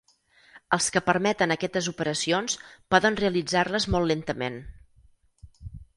[0.77, 2.57] Els que permeten aquestes operacions
[2.95, 4.59] poden realitzar-les molt lentament.